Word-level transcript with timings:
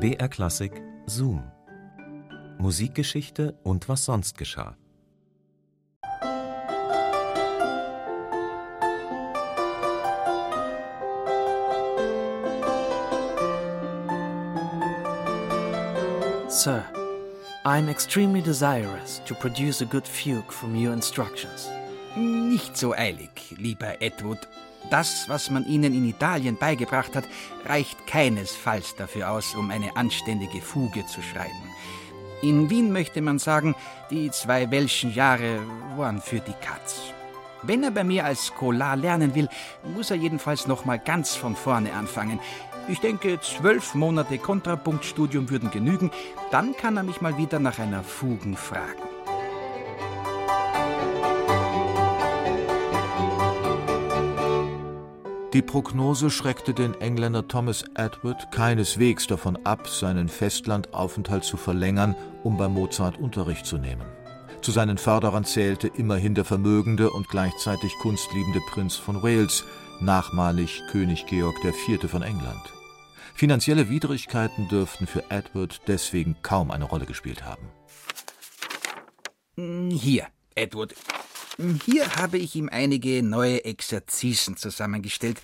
BR 0.00 0.28
Klassik 0.28 0.80
Zoom. 1.08 1.42
Musikgeschichte 2.58 3.58
und 3.64 3.88
was 3.88 4.04
sonst 4.04 4.38
geschah. 4.38 4.76
Sir, 16.48 16.84
I 17.64 17.78
am 17.78 17.88
extremely 17.88 18.40
desirous 18.40 19.20
to 19.26 19.34
produce 19.34 19.82
a 19.82 19.84
good 19.84 20.06
fugue 20.06 20.52
from 20.52 20.76
your 20.76 20.92
instructions. 20.92 21.68
Nicht 22.14 22.76
so 22.76 22.94
eilig, 22.94 23.56
lieber 23.58 24.00
Edward. 24.00 24.46
Das, 24.90 25.28
was 25.28 25.50
man 25.50 25.66
Ihnen 25.66 25.94
in 25.94 26.08
Italien 26.08 26.56
beigebracht 26.56 27.14
hat, 27.14 27.24
reicht 27.66 28.06
keinesfalls 28.06 28.94
dafür 28.96 29.30
aus, 29.30 29.54
um 29.54 29.70
eine 29.70 29.96
anständige 29.96 30.62
Fuge 30.62 31.04
zu 31.06 31.20
schreiben. 31.20 31.52
In 32.40 32.70
Wien 32.70 32.92
möchte 32.92 33.20
man 33.20 33.38
sagen, 33.38 33.74
die 34.10 34.30
zwei 34.30 34.70
welschen 34.70 35.12
Jahre 35.12 35.60
waren 35.96 36.22
für 36.22 36.40
die 36.40 36.54
Katz. 36.60 37.00
Wenn 37.62 37.82
er 37.82 37.90
bei 37.90 38.04
mir 38.04 38.24
als 38.24 38.46
Scholar 38.46 38.96
lernen 38.96 39.34
will, 39.34 39.48
muss 39.94 40.10
er 40.10 40.16
jedenfalls 40.16 40.68
noch 40.68 40.84
mal 40.84 40.98
ganz 40.98 41.34
von 41.34 41.56
vorne 41.56 41.92
anfangen. 41.92 42.38
Ich 42.86 43.00
denke, 43.00 43.40
zwölf 43.40 43.94
Monate 43.94 44.38
Kontrapunktstudium 44.38 45.50
würden 45.50 45.70
genügen. 45.70 46.10
Dann 46.50 46.76
kann 46.76 46.96
er 46.96 47.02
mich 47.02 47.20
mal 47.20 47.36
wieder 47.36 47.58
nach 47.58 47.78
einer 47.78 48.04
Fugen 48.04 48.56
fragen. 48.56 49.07
Die 55.54 55.62
Prognose 55.62 56.28
schreckte 56.28 56.74
den 56.74 56.92
Engländer 57.00 57.48
Thomas 57.48 57.82
Edward 57.94 58.52
keineswegs 58.52 59.26
davon 59.26 59.56
ab, 59.64 59.88
seinen 59.88 60.28
Festlandaufenthalt 60.28 61.42
zu 61.42 61.56
verlängern, 61.56 62.14
um 62.44 62.58
bei 62.58 62.68
Mozart 62.68 63.18
Unterricht 63.18 63.64
zu 63.64 63.78
nehmen. 63.78 64.04
Zu 64.60 64.72
seinen 64.72 64.98
Förderern 64.98 65.44
zählte 65.44 65.88
immerhin 65.88 66.34
der 66.34 66.44
vermögende 66.44 67.10
und 67.10 67.28
gleichzeitig 67.28 67.94
kunstliebende 68.02 68.60
Prinz 68.68 68.96
von 68.96 69.22
Wales, 69.22 69.64
nachmalig 70.00 70.82
König 70.90 71.24
Georg 71.26 71.56
IV. 71.64 72.10
von 72.10 72.20
England. 72.20 72.62
Finanzielle 73.34 73.88
Widrigkeiten 73.88 74.68
dürften 74.68 75.06
für 75.06 75.30
Edward 75.30 75.80
deswegen 75.86 76.36
kaum 76.42 76.70
eine 76.70 76.84
Rolle 76.84 77.06
gespielt 77.06 77.44
haben. 77.44 77.68
Hier, 79.90 80.26
Edward, 80.54 80.94
hier 81.84 82.16
habe 82.16 82.38
ich 82.38 82.54
ihm 82.54 82.68
einige 82.70 83.22
neue 83.22 83.64
Exerzisen 83.64 84.56
zusammengestellt. 84.56 85.40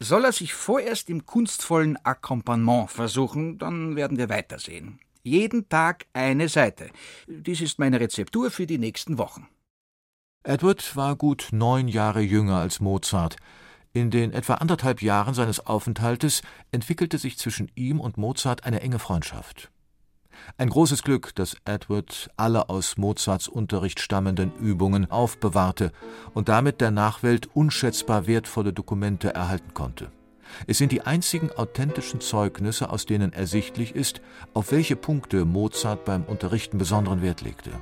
Soll 0.00 0.24
er 0.24 0.32
sich 0.32 0.54
vorerst 0.54 1.08
im 1.08 1.26
kunstvollen 1.26 1.96
Akkompagnement 2.04 2.90
versuchen, 2.90 3.58
dann 3.58 3.94
werden 3.94 4.18
wir 4.18 4.28
weitersehen. 4.28 4.98
Jeden 5.22 5.68
Tag 5.68 6.06
eine 6.12 6.48
Seite. 6.48 6.90
Dies 7.28 7.60
ist 7.60 7.78
meine 7.78 8.00
Rezeptur 8.00 8.50
für 8.50 8.66
die 8.66 8.78
nächsten 8.78 9.18
Wochen. 9.18 9.46
Edward 10.42 10.96
war 10.96 11.14
gut 11.14 11.50
neun 11.52 11.86
Jahre 11.86 12.20
jünger 12.20 12.56
als 12.56 12.80
Mozart. 12.80 13.36
In 13.92 14.10
den 14.10 14.32
etwa 14.32 14.54
anderthalb 14.54 15.00
Jahren 15.02 15.34
seines 15.34 15.64
Aufenthaltes 15.64 16.42
entwickelte 16.72 17.18
sich 17.18 17.38
zwischen 17.38 17.70
ihm 17.76 18.00
und 18.00 18.16
Mozart 18.16 18.64
eine 18.64 18.80
enge 18.80 18.98
Freundschaft. 18.98 19.70
Ein 20.62 20.68
großes 20.68 21.02
Glück, 21.02 21.34
dass 21.34 21.56
Edward 21.64 22.30
alle 22.36 22.68
aus 22.68 22.96
Mozarts 22.96 23.48
Unterricht 23.48 23.98
stammenden 23.98 24.52
Übungen 24.60 25.10
aufbewahrte 25.10 25.90
und 26.34 26.48
damit 26.48 26.80
der 26.80 26.92
Nachwelt 26.92 27.48
unschätzbar 27.52 28.28
wertvolle 28.28 28.72
Dokumente 28.72 29.34
erhalten 29.34 29.74
konnte. 29.74 30.12
Es 30.68 30.78
sind 30.78 30.92
die 30.92 31.00
einzigen 31.00 31.50
authentischen 31.50 32.20
Zeugnisse, 32.20 32.90
aus 32.90 33.06
denen 33.06 33.32
ersichtlich 33.32 33.96
ist, 33.96 34.22
auf 34.54 34.70
welche 34.70 34.94
Punkte 34.94 35.44
Mozart 35.44 36.04
beim 36.04 36.22
Unterrichten 36.22 36.78
besonderen 36.78 37.22
Wert 37.22 37.40
legte. 37.40 37.72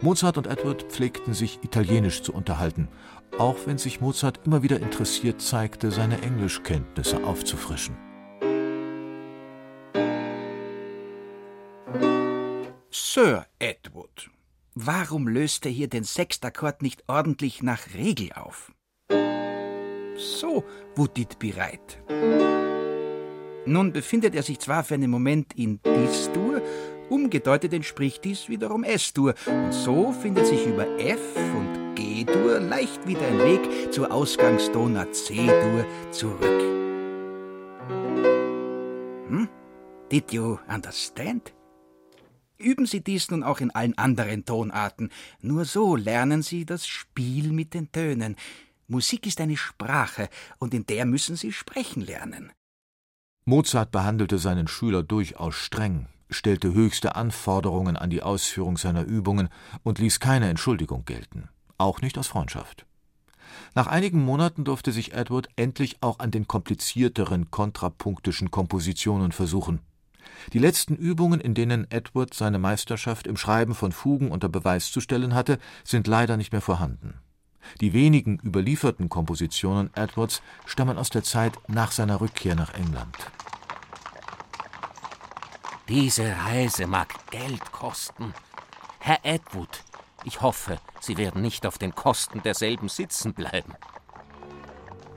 Mozart 0.00 0.38
und 0.38 0.46
Edward 0.46 0.84
pflegten 0.84 1.34
sich 1.34 1.58
italienisch 1.62 2.22
zu 2.22 2.32
unterhalten, 2.32 2.88
auch 3.36 3.56
wenn 3.66 3.76
sich 3.76 4.00
Mozart 4.00 4.40
immer 4.46 4.62
wieder 4.62 4.80
interessiert 4.80 5.42
zeigte, 5.42 5.90
seine 5.90 6.22
Englischkenntnisse 6.22 7.22
aufzufrischen. 7.22 8.13
Sir 13.14 13.46
Edward, 13.60 14.28
warum 14.74 15.28
löst 15.28 15.66
er 15.66 15.70
hier 15.70 15.86
den 15.86 16.02
Sechstakkord 16.02 16.82
nicht 16.82 17.04
ordentlich 17.06 17.62
nach 17.62 17.94
Regel 17.94 18.32
auf? 18.32 18.72
So, 20.16 20.64
Wudit 20.96 21.38
bereit. 21.38 22.02
Nun 23.66 23.92
befindet 23.92 24.34
er 24.34 24.42
sich 24.42 24.58
zwar 24.58 24.82
für 24.82 24.94
einen 24.94 25.12
Moment 25.12 25.56
in 25.56 25.80
Dis-Dur, 25.84 26.60
umgedeutet 27.08 27.72
entspricht 27.72 28.24
dies 28.24 28.48
wiederum 28.48 28.82
S-Dur, 28.82 29.34
und 29.46 29.72
so 29.72 30.10
findet 30.10 30.48
sich 30.48 30.66
über 30.66 30.98
F 30.98 31.36
und 31.36 31.94
G-Dur 31.94 32.58
leicht 32.58 33.06
wieder 33.06 33.28
ein 33.28 33.38
Weg 33.38 33.92
zur 33.92 34.10
Ausgangstona 34.10 35.12
C-Dur 35.12 35.86
zurück. 36.10 36.62
Hm? 39.28 39.48
Did 40.10 40.32
you 40.32 40.58
understand? 40.66 41.54
Üben 42.64 42.86
Sie 42.86 43.04
dies 43.04 43.30
nun 43.30 43.42
auch 43.42 43.60
in 43.60 43.70
allen 43.70 43.96
anderen 43.98 44.46
Tonarten. 44.46 45.10
Nur 45.42 45.66
so 45.66 45.96
lernen 45.96 46.42
Sie 46.42 46.64
das 46.64 46.86
Spiel 46.86 47.52
mit 47.52 47.74
den 47.74 47.92
Tönen. 47.92 48.36
Musik 48.88 49.26
ist 49.26 49.40
eine 49.40 49.58
Sprache, 49.58 50.30
und 50.58 50.72
in 50.72 50.86
der 50.86 51.04
müssen 51.04 51.36
Sie 51.36 51.52
sprechen 51.52 52.00
lernen. 52.00 52.52
Mozart 53.44 53.90
behandelte 53.90 54.38
seinen 54.38 54.66
Schüler 54.66 55.02
durchaus 55.02 55.54
streng, 55.54 56.06
stellte 56.30 56.72
höchste 56.72 57.16
Anforderungen 57.16 57.98
an 57.98 58.08
die 58.08 58.22
Ausführung 58.22 58.78
seiner 58.78 59.04
Übungen 59.04 59.50
und 59.82 59.98
ließ 59.98 60.18
keine 60.18 60.48
Entschuldigung 60.48 61.04
gelten, 61.04 61.50
auch 61.76 62.00
nicht 62.00 62.16
aus 62.16 62.28
Freundschaft. 62.28 62.86
Nach 63.74 63.88
einigen 63.88 64.24
Monaten 64.24 64.64
durfte 64.64 64.90
sich 64.90 65.12
Edward 65.12 65.48
endlich 65.56 65.98
auch 66.00 66.18
an 66.18 66.30
den 66.30 66.48
komplizierteren 66.48 67.50
kontrapunktischen 67.50 68.50
Kompositionen 68.50 69.32
versuchen. 69.32 69.80
Die 70.52 70.58
letzten 70.58 70.96
Übungen, 70.96 71.40
in 71.40 71.54
denen 71.54 71.90
Edward 71.90 72.34
seine 72.34 72.58
Meisterschaft 72.58 73.26
im 73.26 73.36
Schreiben 73.36 73.74
von 73.74 73.92
Fugen 73.92 74.30
unter 74.30 74.48
Beweis 74.48 74.90
zu 74.90 75.00
stellen 75.00 75.34
hatte, 75.34 75.58
sind 75.84 76.06
leider 76.06 76.36
nicht 76.36 76.52
mehr 76.52 76.60
vorhanden. 76.60 77.14
Die 77.80 77.92
wenigen 77.92 78.38
überlieferten 78.42 79.08
Kompositionen 79.08 79.90
Edwards 79.94 80.42
stammen 80.66 80.98
aus 80.98 81.10
der 81.10 81.22
Zeit 81.22 81.54
nach 81.66 81.92
seiner 81.92 82.20
Rückkehr 82.20 82.54
nach 82.54 82.74
England. 82.74 83.16
Diese 85.88 86.34
Reise 86.46 86.86
mag 86.86 87.14
Geld 87.30 87.72
kosten. 87.72 88.32
Herr 89.00 89.18
Edward, 89.22 89.84
ich 90.24 90.40
hoffe, 90.40 90.78
Sie 91.00 91.18
werden 91.18 91.42
nicht 91.42 91.66
auf 91.66 91.76
den 91.76 91.94
Kosten 91.94 92.42
derselben 92.42 92.88
sitzen 92.88 93.34
bleiben. 93.34 93.74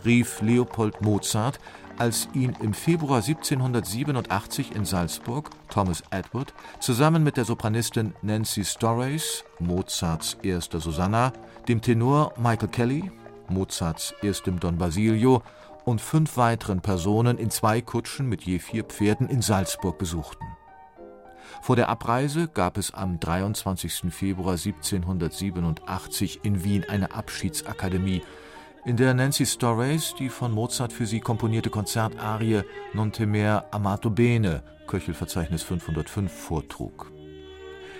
rief 0.03 0.41
Leopold 0.41 1.01
Mozart, 1.01 1.59
als 1.97 2.27
ihn 2.33 2.55
im 2.61 2.73
Februar 2.73 3.21
1787 3.21 4.75
in 4.75 4.85
Salzburg 4.85 5.49
Thomas 5.69 6.03
Edward 6.11 6.53
zusammen 6.79 7.23
mit 7.23 7.37
der 7.37 7.45
Sopranistin 7.45 8.13
Nancy 8.21 8.63
Storace, 8.63 9.43
Mozarts 9.59 10.37
erster 10.43 10.79
Susanna, 10.79 11.33
dem 11.67 11.81
Tenor 11.81 12.33
Michael 12.37 12.69
Kelly, 12.69 13.11
Mozarts 13.49 14.13
erstem 14.21 14.59
Don 14.59 14.77
Basilio 14.77 15.41
und 15.85 16.01
fünf 16.01 16.37
weiteren 16.37 16.81
Personen 16.81 17.37
in 17.37 17.49
zwei 17.49 17.81
Kutschen 17.81 18.27
mit 18.27 18.43
je 18.43 18.59
vier 18.59 18.83
Pferden 18.83 19.29
in 19.29 19.41
Salzburg 19.41 19.97
besuchten. 19.97 20.45
Vor 21.61 21.75
der 21.75 21.89
Abreise 21.89 22.47
gab 22.47 22.77
es 22.77 22.93
am 22.93 23.19
23. 23.19 24.13
Februar 24.13 24.53
1787 24.53 26.41
in 26.43 26.63
Wien 26.63 26.85
eine 26.87 27.13
Abschiedsakademie, 27.13 28.21
in 28.87 28.95
der 28.95 29.13
Nancy 29.13 29.45
Storace 29.45 30.15
die 30.17 30.29
von 30.29 30.53
Mozart 30.53 30.93
für 30.93 31.05
sie 31.05 31.19
komponierte 31.19 31.69
Konzertarie 31.69 32.61
Non 32.93 33.11
temer 33.11 33.65
amato 33.71 34.09
bene, 34.09 34.63
Köchelverzeichnis 34.87 35.61
505, 35.63 36.31
vortrug. 36.31 37.11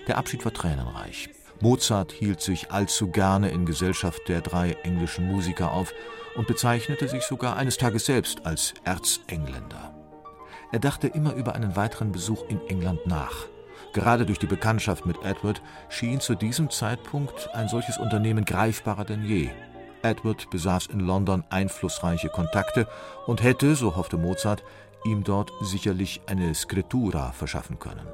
Der 0.08 0.18
Abschied 0.18 0.46
war 0.46 0.54
tränenreich. 0.54 1.30
Mozart 1.60 2.14
hielt 2.14 2.40
sich 2.40 2.72
allzu 2.72 3.12
gerne 3.12 3.50
in 3.50 3.66
Gesellschaft 3.66 4.30
der 4.30 4.40
drei 4.40 4.78
englischen 4.84 5.28
Musiker 5.28 5.74
auf 5.74 5.94
und 6.38 6.48
bezeichnete 6.48 7.10
sich 7.10 7.24
sogar 7.24 7.58
eines 7.58 7.76
Tages 7.76 8.06
selbst 8.06 8.46
als 8.46 8.74
Erzengländer. 8.86 9.94
Er 10.72 10.80
dachte 10.80 11.08
immer 11.08 11.34
über 11.34 11.54
einen 11.54 11.76
weiteren 11.76 12.14
Besuch 12.14 12.48
in 12.48 12.62
England 12.70 13.06
nach. 13.06 13.48
Gerade 13.92 14.26
durch 14.26 14.40
die 14.40 14.48
Bekanntschaft 14.48 15.06
mit 15.06 15.18
Edward 15.26 15.62
schien 15.90 16.22
zu 16.22 16.36
diesem 16.36 16.70
Zeitpunkt 16.70 17.50
ein 17.54 17.68
solches 17.68 17.98
Unternehmen 17.98 18.46
greifbarer 18.46 19.04
denn 19.04 19.26
je. 19.26 19.50
Edward 20.02 20.50
besaß 20.50 20.88
in 20.88 21.00
London 21.00 21.44
einflussreiche 21.50 22.30
Kontakte 22.30 22.88
und 23.26 23.44
hätte, 23.44 23.76
so 23.76 23.96
hoffte 23.96 24.18
Mozart, 24.18 24.64
ihm 25.06 25.24
dort 25.24 25.52
sicherlich 25.62 26.22
eine 26.28 26.54
Skritura 26.54 27.32
verschaffen 27.32 27.80
können 27.80 28.08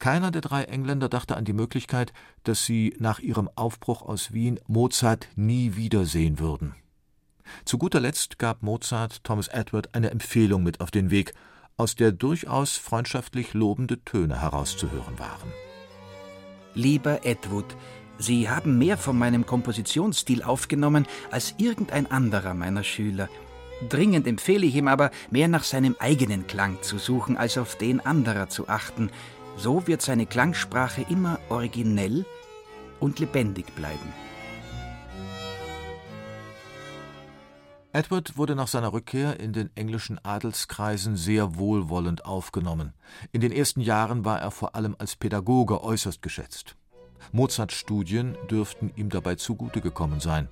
Keiner 0.00 0.30
der 0.30 0.40
drei 0.40 0.64
Engländer 0.64 1.10
dachte 1.10 1.36
an 1.36 1.44
die 1.44 1.52
Möglichkeit, 1.52 2.14
dass 2.44 2.64
sie 2.64 2.96
nach 2.98 3.18
ihrem 3.18 3.50
Aufbruch 3.54 4.00
aus 4.00 4.32
Wien 4.32 4.58
Mozart 4.66 5.28
nie 5.36 5.76
wiedersehen 5.76 6.38
würden. 6.38 6.74
Zu 7.64 7.78
guter 7.78 8.00
Letzt 8.00 8.38
gab 8.38 8.62
Mozart 8.62 9.24
Thomas 9.24 9.48
Edward 9.48 9.94
eine 9.94 10.10
Empfehlung 10.10 10.62
mit 10.62 10.80
auf 10.80 10.90
den 10.90 11.10
Weg, 11.10 11.34
aus 11.76 11.94
der 11.94 12.12
durchaus 12.12 12.76
freundschaftlich 12.76 13.54
lobende 13.54 14.04
Töne 14.04 14.40
herauszuhören 14.40 15.18
waren. 15.18 15.52
Lieber 16.74 17.24
Edward, 17.24 17.76
Sie 18.18 18.50
haben 18.50 18.76
mehr 18.76 18.98
von 18.98 19.18
meinem 19.18 19.46
Kompositionsstil 19.46 20.42
aufgenommen 20.42 21.06
als 21.30 21.54
irgendein 21.56 22.10
anderer 22.10 22.52
meiner 22.52 22.84
Schüler. 22.84 23.30
Dringend 23.88 24.26
empfehle 24.26 24.66
ich 24.66 24.76
ihm 24.76 24.88
aber, 24.88 25.10
mehr 25.30 25.48
nach 25.48 25.64
seinem 25.64 25.96
eigenen 25.98 26.46
Klang 26.46 26.82
zu 26.82 26.98
suchen, 26.98 27.38
als 27.38 27.56
auf 27.56 27.76
den 27.76 28.00
anderer 28.00 28.50
zu 28.50 28.68
achten. 28.68 29.10
So 29.56 29.86
wird 29.86 30.02
seine 30.02 30.26
Klangsprache 30.26 31.06
immer 31.08 31.40
originell 31.48 32.26
und 33.00 33.18
lebendig 33.20 33.74
bleiben. 33.74 34.12
Edward 37.92 38.36
wurde 38.36 38.54
nach 38.54 38.68
seiner 38.68 38.92
Rückkehr 38.92 39.40
in 39.40 39.52
den 39.52 39.68
englischen 39.74 40.24
Adelskreisen 40.24 41.16
sehr 41.16 41.58
wohlwollend 41.58 42.24
aufgenommen. 42.24 42.92
In 43.32 43.40
den 43.40 43.50
ersten 43.50 43.80
Jahren 43.80 44.24
war 44.24 44.40
er 44.40 44.52
vor 44.52 44.76
allem 44.76 44.94
als 45.00 45.16
Pädagoge 45.16 45.82
äußerst 45.82 46.22
geschätzt. 46.22 46.76
Mozarts 47.32 47.74
Studien 47.74 48.36
dürften 48.48 48.92
ihm 48.94 49.08
dabei 49.08 49.34
zugute 49.34 49.80
gekommen 49.80 50.20
sein. 50.20 50.48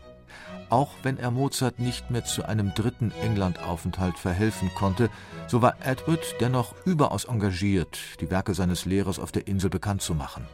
Auch 0.69 0.91
wenn 1.05 1.17
er 1.17 1.31
Mozart 1.31 1.79
nicht 1.79 2.11
mehr 2.11 2.25
zu 2.25 2.45
einem 2.45 2.75
dritten 2.75 3.13
Englandaufenthalt 3.23 4.19
verhelfen 4.19 4.71
konnte, 4.75 5.09
so 5.47 5.63
war 5.63 5.77
Edward 5.81 6.35
dennoch 6.41 6.75
überaus 6.85 7.25
engagiert, 7.25 8.01
die 8.21 8.33
Werke 8.33 8.53
seines 8.53 8.85
Lehrers 8.85 9.21
auf 9.21 9.31
der 9.31 9.47
Insel 9.47 9.71
bekannt 9.71 10.03
zu 10.03 10.15
machen. 10.15 10.45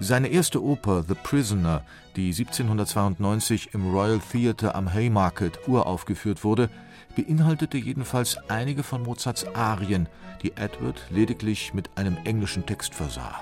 Seine 0.00 0.28
erste 0.28 0.62
Oper 0.62 1.04
The 1.06 1.14
Prisoner, 1.14 1.82
die 2.16 2.28
1792 2.28 3.74
im 3.74 3.92
Royal 3.92 4.20
Theatre 4.20 4.74
am 4.74 4.92
Haymarket 4.92 5.68
uraufgeführt 5.68 6.42
wurde, 6.42 6.68
beinhaltete 7.14 7.78
jedenfalls 7.78 8.36
einige 8.48 8.82
von 8.82 9.02
Mozarts 9.02 9.46
Arien, 9.54 10.08
die 10.42 10.56
Edward 10.56 11.00
lediglich 11.10 11.74
mit 11.74 11.90
einem 11.96 12.16
englischen 12.24 12.66
Text 12.66 12.94
versah. 12.94 13.40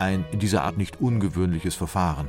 Ein 0.00 0.24
in 0.32 0.40
dieser 0.40 0.64
Art 0.64 0.78
nicht 0.78 1.00
ungewöhnliches 1.00 1.76
Verfahren. 1.76 2.28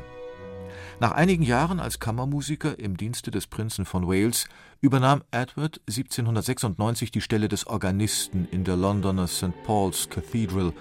Nach 1.00 1.12
einigen 1.12 1.44
Jahren 1.44 1.80
als 1.80 2.00
Kammermusiker 2.00 2.78
im 2.78 2.98
Dienste 2.98 3.32
des 3.32 3.48
Prinzen 3.48 3.86
von 3.86 4.08
Wales 4.08 4.48
übernahm 4.82 5.24
Edward 5.32 5.82
1796 5.88 7.10
die 7.10 7.22
Stelle 7.22 7.48
des 7.48 7.68
Organisten 7.68 8.48
in 8.52 8.64
der 8.64 8.76
Londoner 8.76 9.28
St. 9.28 9.54
Paul's 9.66 10.10
Cathedral 10.10 10.74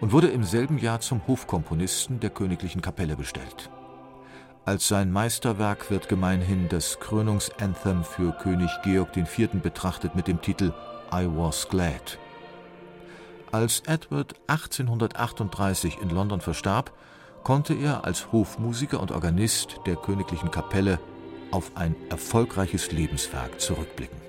und 0.00 0.12
wurde 0.12 0.28
im 0.28 0.44
selben 0.44 0.78
Jahr 0.78 1.00
zum 1.00 1.26
Hofkomponisten 1.26 2.20
der 2.20 2.30
königlichen 2.30 2.82
Kapelle 2.82 3.16
bestellt. 3.16 3.70
Als 4.64 4.86
sein 4.86 5.10
Meisterwerk 5.10 5.90
wird 5.90 6.08
gemeinhin 6.08 6.68
das 6.68 7.00
Krönungsanthem 7.00 8.04
für 8.04 8.32
König 8.32 8.70
Georg 8.84 9.16
IV. 9.16 9.48
betrachtet 9.62 10.14
mit 10.14 10.28
dem 10.28 10.42
Titel 10.42 10.72
I 11.12 11.26
Was 11.26 11.68
Glad. 11.68 12.18
Als 13.50 13.80
Edward 13.86 14.34
1838 14.46 15.98
in 16.02 16.10
London 16.10 16.40
verstarb, 16.40 16.92
konnte 17.44 17.72
er 17.72 18.04
als 18.04 18.30
Hofmusiker 18.30 19.00
und 19.00 19.10
Organist 19.10 19.80
der 19.86 19.96
königlichen 19.96 20.50
Kapelle 20.50 20.98
auf 21.50 21.72
ein 21.76 21.96
erfolgreiches 22.10 22.92
Lebenswerk 22.92 23.58
zurückblicken 23.58 24.27